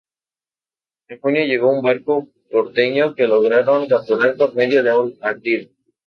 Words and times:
En 1.09 1.19
junio 1.21 1.45
llegó 1.45 1.69
un 1.69 1.83
barco 1.83 2.27
porteño, 2.49 3.13
que 3.13 3.27
lograron 3.27 3.87
capturar 3.87 4.35
por 4.35 4.55
medio 4.55 4.81
de 4.81 4.97
un 4.97 5.15
ardid. 5.21 5.69